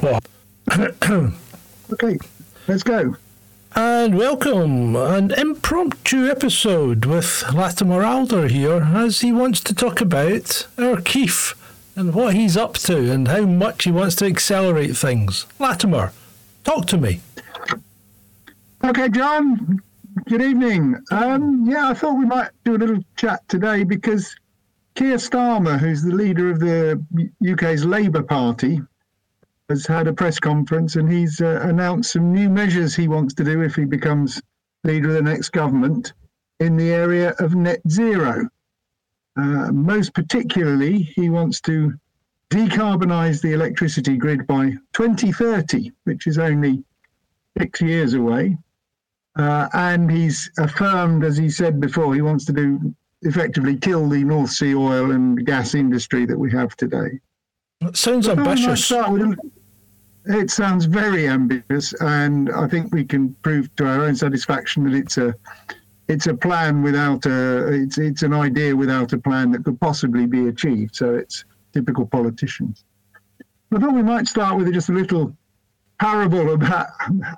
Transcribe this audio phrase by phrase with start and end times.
[0.00, 0.24] What?
[1.92, 2.18] okay,
[2.66, 3.16] let's go.
[3.76, 10.66] And welcome, an impromptu episode with Latimer Alder here as he wants to talk about
[10.78, 11.52] our Keith
[11.94, 15.44] and what he's up to and how much he wants to accelerate things.
[15.58, 16.12] Latimer,
[16.64, 17.20] talk to me.
[18.82, 19.82] Okay, John,
[20.28, 20.96] good evening.
[21.10, 24.34] Um, yeah, I thought we might do a little chat today because
[24.94, 27.04] Keir Starmer, who's the leader of the
[27.46, 28.80] UK's Labour Party,
[29.70, 33.44] has had a press conference and he's uh, announced some new measures he wants to
[33.44, 34.42] do if he becomes
[34.84, 36.12] leader of the next government
[36.58, 38.48] in the area of net zero.
[39.36, 41.94] Uh, most particularly, he wants to
[42.50, 46.82] decarbonise the electricity grid by 2030, which is only
[47.56, 48.58] six years away.
[49.38, 54.24] Uh, and he's affirmed, as he said before, he wants to do effectively kill the
[54.24, 57.20] North Sea oil and gas industry that we have today.
[57.80, 58.90] That sounds ambitious.
[60.32, 64.94] It sounds very ambitious, and I think we can prove to our own satisfaction that
[64.94, 65.34] it's a
[66.06, 70.26] it's a plan without a it's it's an idea without a plan that could possibly
[70.26, 70.94] be achieved.
[70.94, 72.84] So it's typical politicians.
[73.74, 75.36] I thought we might start with just a little
[75.98, 76.86] parable about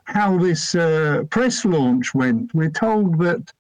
[0.04, 2.54] how this uh, press launch went.
[2.54, 3.52] We're told that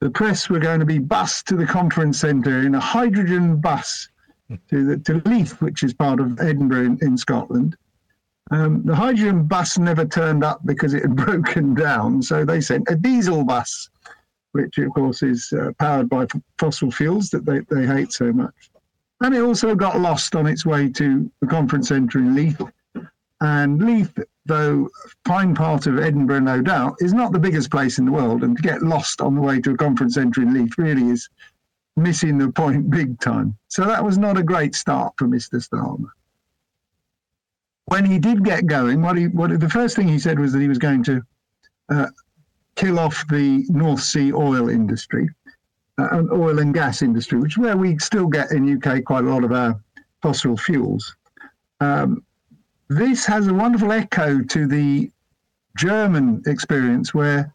[0.00, 4.08] the press were going to be bussed to the conference centre in a hydrogen bus
[4.68, 7.76] to the, to Leith, which is part of Edinburgh in, in Scotland.
[8.50, 12.90] Um, the hydrogen bus never turned up because it had broken down, so they sent
[12.90, 13.88] a diesel bus,
[14.52, 16.26] which of course is uh, powered by
[16.58, 18.70] fossil fuels that they, they hate so much.
[19.20, 22.60] And it also got lost on its way to the conference centre in Leith.
[23.42, 27.98] And Leith, though a fine part of Edinburgh, no doubt, is not the biggest place
[27.98, 28.42] in the world.
[28.42, 31.28] And to get lost on the way to a conference centre in Leith really is
[31.96, 33.56] missing the point big time.
[33.68, 35.56] So that was not a great start for Mr.
[35.56, 36.10] Starmer
[37.90, 40.60] when he did get going, what he what the first thing he said was that
[40.60, 41.20] he was going to
[41.88, 42.06] uh,
[42.76, 45.28] kill off the North Sea oil industry,
[45.98, 49.28] uh, oil and gas industry, which is where we still get in UK quite a
[49.28, 49.78] lot of our
[50.22, 51.16] fossil fuels.
[51.80, 52.24] Um,
[52.88, 55.10] this has a wonderful echo to the
[55.76, 57.52] German experience, where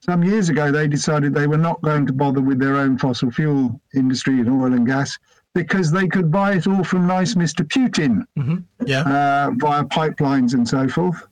[0.00, 3.30] some years ago they decided they were not going to bother with their own fossil
[3.30, 5.18] fuel industry and oil and gas
[5.54, 7.66] because they could buy it all from nice Mr.
[7.66, 8.58] Putin mm-hmm.
[8.86, 9.00] yeah.
[9.02, 11.26] uh, via pipelines and so forth.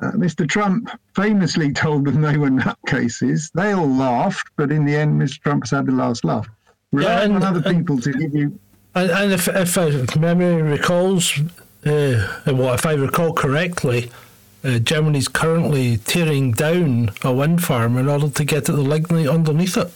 [0.00, 0.48] Uh, Mr.
[0.48, 3.50] Trump famously told them they were nutcases.
[3.52, 5.40] They all laughed, but in the end, Mr.
[5.40, 6.48] Trump has had the last laugh.
[6.92, 8.58] Relying yeah, and, on other people and, to give you.
[8.94, 11.38] And, and if, if memory recalls,
[11.84, 14.10] uh, well, if I recall correctly,
[14.64, 19.28] uh, Germany's currently tearing down a wind farm in order to get at the lignite
[19.28, 19.92] underneath it.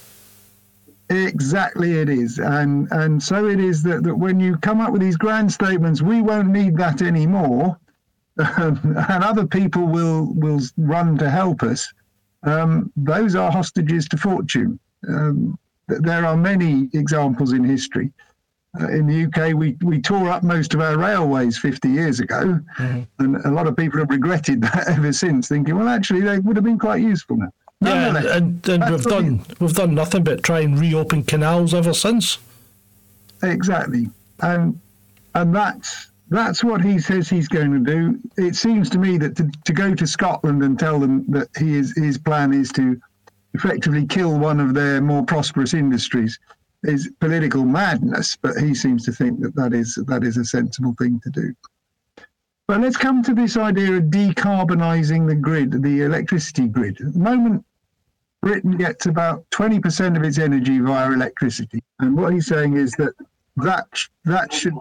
[1.12, 5.02] Exactly, it is, and and so it is that, that when you come up with
[5.02, 7.78] these grand statements, we won't need that anymore,
[8.56, 8.80] um,
[9.10, 11.92] and other people will will run to help us.
[12.44, 14.80] Um, those are hostages to fortune.
[15.06, 18.12] Um, there are many examples in history.
[18.80, 22.58] Uh, in the UK, we, we tore up most of our railways 50 years ago,
[22.78, 23.02] mm-hmm.
[23.18, 26.56] and a lot of people have regretted that ever since, thinking, well, actually, they would
[26.56, 27.52] have been quite useful now.
[27.82, 32.38] Yeah, and, and we've done we've done nothing but try and reopen canals ever since.
[33.42, 34.08] Exactly,
[34.40, 34.78] and
[35.34, 38.18] and that's that's what he says he's going to do.
[38.36, 41.76] It seems to me that to, to go to Scotland and tell them that he
[41.76, 43.00] is his plan is to
[43.54, 46.38] effectively kill one of their more prosperous industries
[46.84, 48.36] is political madness.
[48.36, 51.54] But he seems to think that that is that is a sensible thing to do.
[52.68, 57.00] But let's come to this idea of decarbonising the grid, the electricity grid.
[57.00, 57.64] At the moment,
[58.42, 61.82] Britain gets about 20% of its energy via electricity.
[62.00, 63.14] And what he's saying is that
[63.58, 63.86] that,
[64.24, 64.74] that, should,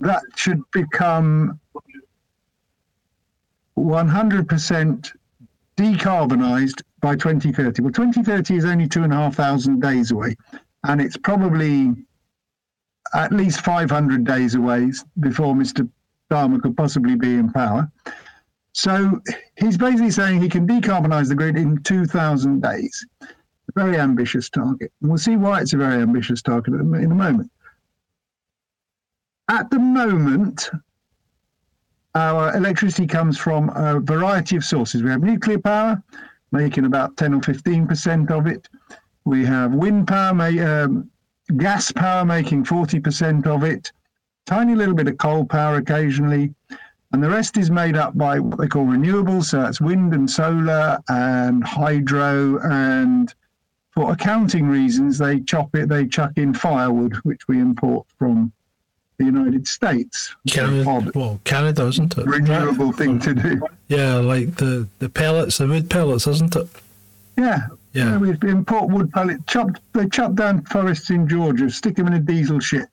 [0.00, 1.58] that should become
[3.78, 5.12] 100%
[5.78, 7.82] decarbonised by 2030.
[7.82, 10.36] Well, 2030 is only two and a half thousand days away,
[10.84, 11.94] and it's probably
[13.14, 15.88] at least 500 days away before Mr.
[16.30, 17.90] Starmer could possibly be in power.
[18.72, 19.20] So
[19.56, 23.06] he's basically saying he can decarbonise the grid in 2,000 days.
[23.74, 24.92] Very ambitious target.
[25.00, 27.50] And we'll see why it's a very ambitious target in a moment.
[29.48, 30.70] At the moment,
[32.14, 35.02] our electricity comes from a variety of sources.
[35.02, 36.02] We have nuclear power,
[36.50, 38.68] making about 10 or 15% of it.
[39.24, 41.10] We have wind power, um,
[41.56, 43.92] gas power, making 40% of it.
[44.46, 46.54] Tiny little bit of coal power occasionally
[47.12, 49.46] and the rest is made up by what they call renewables.
[49.46, 52.58] So that's wind and solar and hydro.
[52.62, 53.34] And
[53.90, 58.52] for accounting reasons, they chop it, they chuck in firewood, which we import from
[59.18, 60.34] the United States.
[60.48, 62.26] Canada, well, Canada, isn't it?
[62.26, 63.60] renewable thing to do.
[63.88, 66.68] Yeah, like the, the pellets, the wood pellets, isn't it?
[67.36, 67.66] Yeah.
[67.92, 68.18] Yeah.
[68.18, 69.44] we import wood pellet.
[69.48, 72.88] Chopped, they chop down forests in Georgia, stick them in a diesel ship,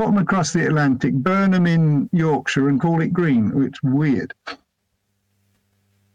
[0.00, 3.52] put them across the Atlantic, burn them in Yorkshire, and call it green.
[3.62, 4.32] It's weird.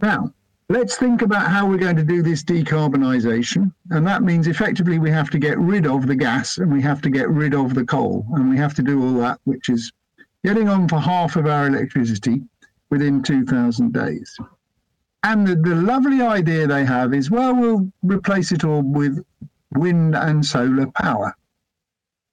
[0.02, 0.34] Now,
[0.70, 3.72] let's think about how we're going to do this decarbonisation.
[3.92, 7.00] And that means effectively we have to get rid of the gas and we have
[7.04, 8.26] to get rid of the coal.
[8.34, 9.92] And we have to do all that, which is
[10.44, 12.42] getting on for half of our electricity
[12.90, 14.36] within 2,000 days.
[15.22, 19.24] And the, the lovely idea they have is, well, we'll replace it all with
[19.76, 21.36] wind and solar power.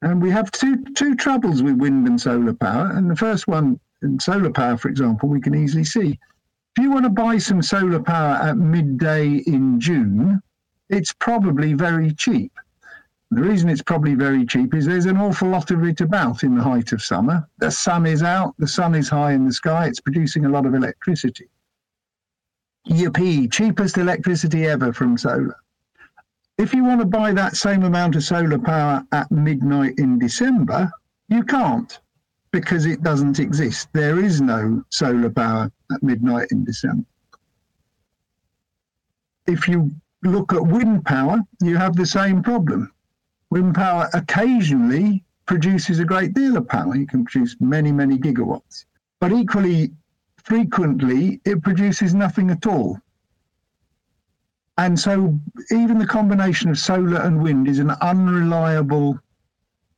[0.03, 2.91] And we have two two troubles with wind and solar power.
[2.93, 6.19] And the first one, in solar power, for example, we can easily see.
[6.77, 10.43] If you want to buy some solar power at midday in June,
[10.89, 12.53] it's probably very cheap.
[13.31, 16.57] The reason it's probably very cheap is there's an awful lot of it about in
[16.57, 17.49] the height of summer.
[17.59, 20.67] The sun is out, the sun is high in the sky, it's producing a lot
[20.67, 21.49] of electricity.
[22.89, 25.57] Yippee, cheapest electricity ever from solar.
[26.63, 30.93] If you want to buy that same amount of solar power at midnight in December,
[31.29, 31.99] you can't
[32.53, 33.89] because it doesn't exist.
[33.93, 37.05] There is no solar power at midnight in December.
[39.49, 39.91] If you
[40.23, 42.93] look at wind power, you have the same problem.
[43.51, 46.95] Wind power occasionally produces a great deal of power.
[46.95, 48.85] You can produce many, many gigawatts.
[49.19, 49.91] But equally
[50.37, 53.01] frequently, it produces nothing at all.
[54.83, 55.39] And so,
[55.71, 59.17] even the combination of solar and wind is an unreliable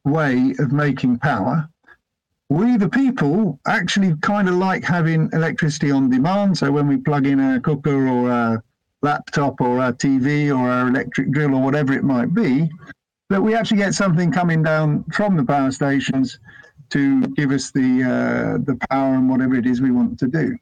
[0.04, 1.66] way of making power.
[2.50, 6.58] We, the people, actually kind of like having electricity on demand.
[6.58, 8.62] So, when we plug in our cooker or our
[9.00, 12.68] laptop or our TV or our electric drill or whatever it might be,
[13.30, 16.38] that we actually get something coming down from the power stations
[16.90, 20.58] to give us the uh, the power and whatever it is we want to do.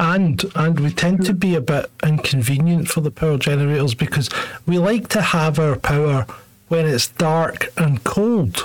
[0.00, 4.30] And and we tend to be a bit inconvenient for the power generators because
[4.64, 6.24] we like to have our power
[6.68, 8.62] when it's dark and cold.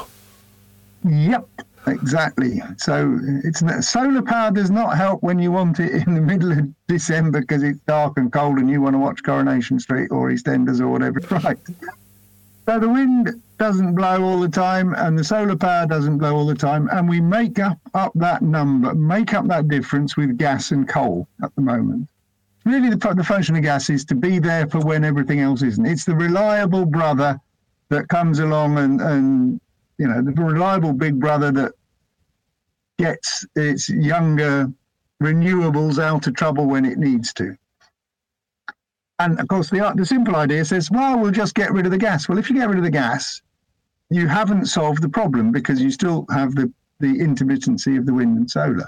[1.03, 1.47] Yep,
[1.87, 2.61] exactly.
[2.77, 6.67] So it's solar power does not help when you want it in the middle of
[6.87, 10.79] December because it's dark and cold and you want to watch Coronation Street or EastEnders
[10.79, 11.19] or whatever.
[11.43, 11.57] Right.
[12.65, 16.45] So the wind doesn't blow all the time and the solar power doesn't blow all
[16.45, 16.89] the time.
[16.91, 21.29] And we make up, up that number, make up that difference with gas and coal
[21.41, 22.09] at the moment.
[22.65, 25.85] Really, the, the function of gas is to be there for when everything else isn't.
[25.85, 27.39] It's the reliable brother
[27.87, 29.61] that comes along and, and
[29.97, 31.71] you know, the reliable big brother that
[32.99, 34.69] gets its younger
[35.21, 37.55] renewables out of trouble when it needs to.
[39.19, 41.97] And of course, the, the simple idea says, well, we'll just get rid of the
[41.97, 42.27] gas.
[42.27, 43.41] Well, if you get rid of the gas,
[44.15, 48.37] you haven't solved the problem because you still have the, the intermittency of the wind
[48.37, 48.87] and solar.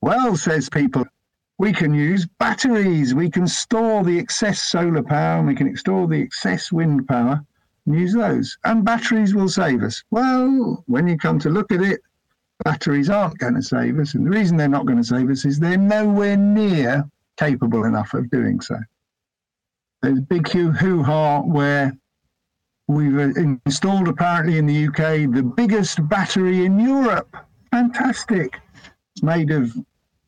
[0.00, 1.04] Well, says people,
[1.58, 3.14] we can use batteries.
[3.14, 7.44] We can store the excess solar power and we can store the excess wind power
[7.86, 8.58] and use those.
[8.64, 10.02] And batteries will save us.
[10.10, 12.00] Well, when you come to look at it,
[12.64, 14.14] batteries aren't going to save us.
[14.14, 18.14] And the reason they're not going to save us is they're nowhere near capable enough
[18.14, 18.78] of doing so.
[20.02, 21.96] There's big hoo ha where
[22.88, 27.36] we've uh, installed, apparently in the UK, the biggest battery in Europe.
[27.70, 28.60] Fantastic.
[29.14, 29.72] It's made of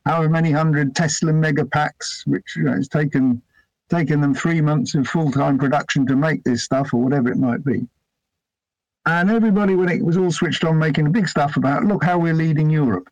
[0.06, 3.42] however many hundred Tesla megapacks, which you know, it's taken
[3.88, 7.38] taken them three months of full time production to make this stuff or whatever it
[7.38, 7.86] might be.
[9.06, 12.18] And everybody, when it was all switched on, making a big stuff about, look how
[12.18, 13.08] we're leading Europe.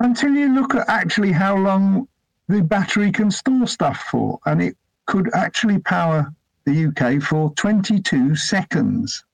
[0.00, 2.08] Until you look at actually how long
[2.48, 6.32] the battery can store stuff for, and it could actually power
[6.64, 9.24] the UK for 22 seconds.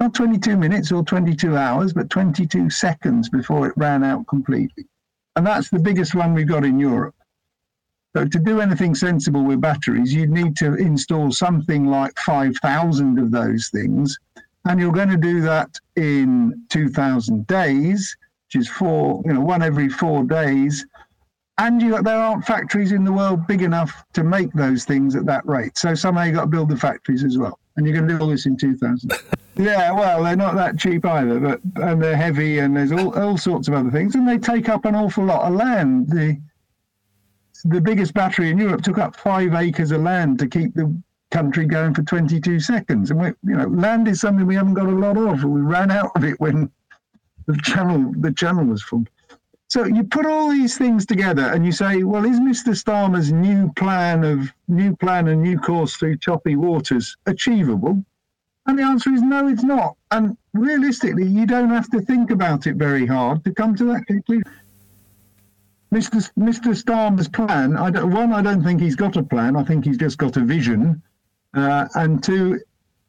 [0.00, 4.86] Not 22 minutes or 22 hours, but 22 seconds before it ran out completely.
[5.36, 7.14] And that's the biggest one we've got in Europe.
[8.16, 13.30] So to do anything sensible with batteries, you'd need to install something like 5,000 of
[13.32, 14.16] those things.
[14.66, 18.16] And you're going to do that in 2,000 days,
[18.46, 20.86] which is four, you know, one every four days
[21.58, 25.24] and you, there aren't factories in the world big enough to make those things at
[25.26, 25.78] that rate.
[25.78, 27.58] So somehow you've got to build the factories as well.
[27.76, 29.12] And you're going to do all this in 2000.
[29.56, 33.38] yeah, well, they're not that cheap either, but and they're heavy and there's all, all
[33.38, 34.14] sorts of other things.
[34.14, 36.08] And they take up an awful lot of land.
[36.08, 36.40] The,
[37.64, 40.94] the biggest battery in Europe took up five acres of land to keep the
[41.30, 43.10] country going for 22 seconds.
[43.10, 45.44] And we, you know, land is something we haven't got a lot of.
[45.44, 46.70] We ran out of it when
[47.46, 49.10] the channel the channel was formed.
[49.68, 52.74] So you put all these things together and you say, well, is Mr.
[52.74, 58.04] Starmer's new plan of new plan and new course through choppy waters achievable?
[58.66, 59.96] And the answer is no, it's not.
[60.10, 64.06] And realistically, you don't have to think about it very hard to come to that
[64.06, 64.44] conclusion.
[65.92, 66.30] Mr.
[66.38, 66.74] Mr.
[66.74, 69.54] Starmer's plan, I don't, one, I don't think he's got a plan.
[69.54, 71.02] I think he's just got a vision.
[71.52, 72.60] Uh, and two,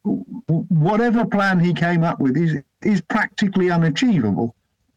[0.04, 4.54] whatever plan he came up with is, is practically unachievable.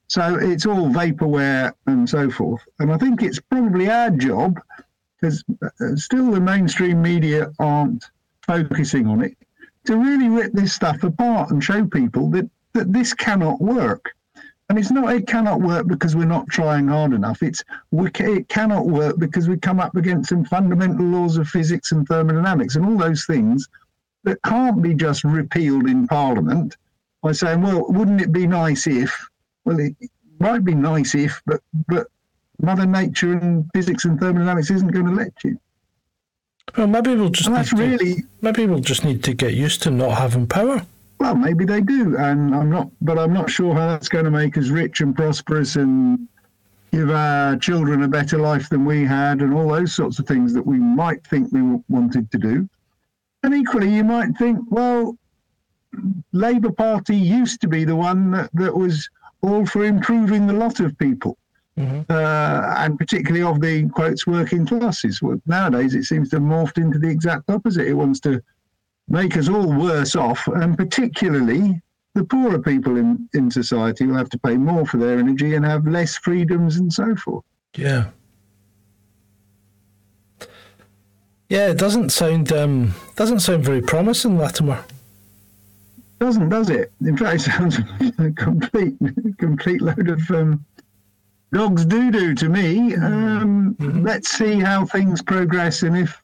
[0.09, 2.61] So it's all vaporware and so forth.
[2.79, 4.59] And I think it's probably our job,
[5.15, 8.05] because uh, still the mainstream media aren't
[8.41, 9.37] focusing on it,
[9.85, 14.13] to really rip this stuff apart and show people that, that this cannot work.
[14.69, 17.41] And it's not it cannot work because we're not trying hard enough.
[17.41, 21.91] It's we, it cannot work because we come up against some fundamental laws of physics
[21.91, 23.67] and thermodynamics and all those things
[24.23, 26.77] that can't be just repealed in Parliament
[27.21, 29.29] by saying, well, wouldn't it be nice if?
[29.69, 29.95] Well, it
[30.39, 32.07] might be nice if, but but
[32.59, 35.59] Mother Nature and physics and thermodynamics isn't going to let you.
[36.75, 39.53] Well, maybe we'll just And that's need to- really maybe we'll just need to get
[39.53, 40.81] used to not having power.
[41.19, 44.31] Well, maybe they do, and I'm not, but I'm not sure how that's going to
[44.31, 46.27] make us rich and prosperous and
[46.91, 50.51] give our children a better life than we had, and all those sorts of things
[50.55, 52.67] that we might think we wanted to do.
[53.43, 55.15] And equally, you might think, well,
[56.31, 59.09] Labour Party used to be the one that, that was
[59.41, 61.38] all for improving the lot of people,
[61.77, 65.22] uh, and particularly of the quotes working classes.
[65.22, 67.88] Well, nowadays, it seems to have morphed into the exact opposite.
[67.88, 68.41] It wants to
[69.08, 71.81] make us all worse off, and particularly
[72.15, 75.63] the poorer people in, in society will have to pay more for their energy and
[75.65, 77.46] have less freedoms and so forth.
[77.75, 78.10] Yeah.
[81.50, 84.84] Yeah, it doesn't sound um, doesn't sound very promising, Latimer.
[86.19, 86.91] Doesn't, does it?
[87.01, 87.79] In fact, it sounds
[88.19, 88.95] a complete,
[89.38, 90.65] complete load of um,
[91.53, 92.95] dog's doo doo to me.
[92.95, 96.21] Um, Let's see how things progress, and if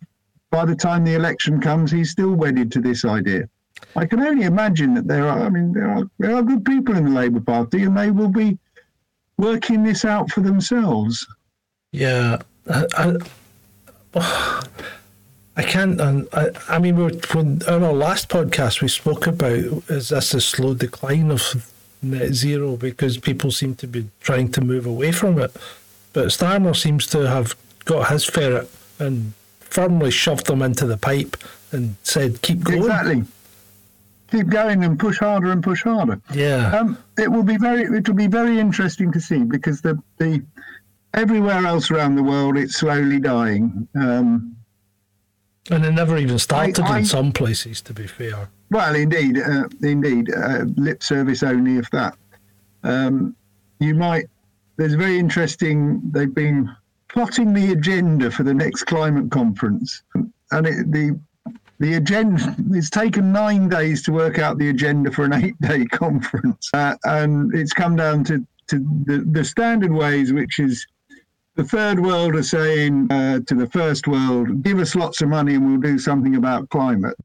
[0.51, 3.49] by the time the election comes, he's still wedded to this idea.
[3.95, 5.43] I can only imagine that there are.
[5.43, 8.29] I mean, there are there are good people in the Labour Party, and they will
[8.29, 8.57] be
[9.37, 11.25] working this out for themselves.
[11.91, 13.17] Yeah, I,
[14.13, 14.61] I,
[15.57, 15.99] I can't.
[16.01, 19.53] And I, I mean, we were, when on our last podcast we spoke about
[19.89, 21.71] is this a slow decline of
[22.01, 25.55] net zero because people seem to be trying to move away from it,
[26.13, 28.69] but Starmer seems to have got his ferret
[28.99, 31.37] and firmly shoved them into the pipe
[31.71, 33.23] and said, "Keep going." Exactly.
[34.31, 36.19] Keep going and push harder and push harder.
[36.33, 36.75] Yeah.
[36.75, 40.43] Um, it will be very it will be very interesting to see because the the
[41.13, 43.87] everywhere else around the world it's slowly dying.
[43.95, 44.55] Um,
[45.71, 48.49] And it never even started I- in some places, to be fair.
[48.69, 52.15] well, indeed, uh, indeed, uh, lip service only if that.
[52.83, 53.35] Um,
[53.79, 54.25] you might.
[54.77, 56.01] There's very interesting.
[56.11, 56.69] They've been
[57.07, 61.19] plotting the agenda for the next climate conference, and it, the
[61.79, 62.55] the agenda.
[62.71, 67.53] It's taken nine days to work out the agenda for an eight-day conference, uh, and
[67.55, 70.85] it's come down to to the, the standard ways, which is
[71.55, 75.55] the third world are saying uh, to the first world, "Give us lots of money
[75.55, 77.15] and we'll do something about climate."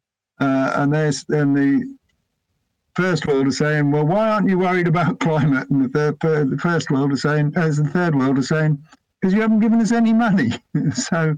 [0.41, 1.97] Uh, and there's then the
[2.95, 5.89] first world are saying, "Well, why aren't you worried about climate?" And the
[6.21, 8.83] third, the first world are saying, as the third world are saying,
[9.21, 10.51] "Because you haven't given us any money."
[10.95, 11.37] so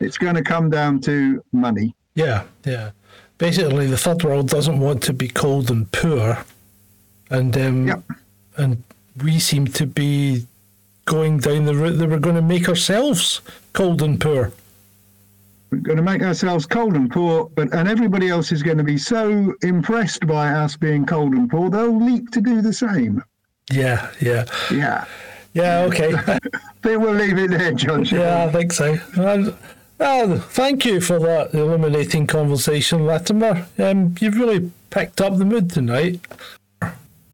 [0.00, 1.94] it's going to come down to money.
[2.14, 2.90] Yeah, yeah.
[3.38, 6.44] Basically, the third world doesn't want to be cold and poor,
[7.30, 8.02] and um, Yep.
[8.56, 8.82] and
[9.22, 10.46] we seem to be
[11.08, 13.40] going down the route that we're going to make ourselves
[13.72, 14.52] cold and poor.
[15.70, 18.84] We're going to make ourselves cold and poor, but and everybody else is going to
[18.84, 23.22] be so impressed by us being cold and poor, they'll leap to do the same.
[23.70, 25.04] Yeah, yeah, Yeah.
[25.54, 25.80] yeah.
[25.88, 26.14] Okay.
[26.14, 26.38] I
[26.82, 28.04] think we'll leave it there, John.
[28.04, 28.98] yeah, I think so.
[29.16, 29.54] And,
[29.98, 33.66] well, thank you for that illuminating conversation, Latimer.
[33.78, 36.20] Um, you've really picked up the mood tonight.